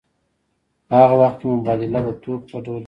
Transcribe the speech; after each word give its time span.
په 0.87 0.93
هغه 1.01 1.15
وخت 1.21 1.37
کې 1.39 1.45
مبادله 1.53 1.99
د 2.03 2.09
توکو 2.23 2.45
په 2.49 2.57
ډول 2.65 2.65
کېدله 2.75 2.79